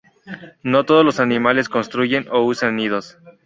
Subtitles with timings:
[0.63, 3.19] No todos los animales construyen o usan nidos.